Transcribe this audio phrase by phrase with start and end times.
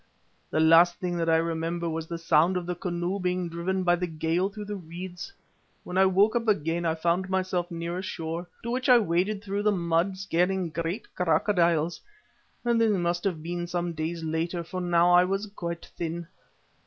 [0.49, 3.95] The last thing that I remember was the sound of the canoe being driven by
[3.97, 5.31] the gale through reeds.
[5.83, 9.43] When I woke up again I found myself near a shore, to which I waded
[9.43, 12.01] through the mud, scaring great crocodiles.
[12.63, 16.25] But this must have been some days later, for now I was quite thin.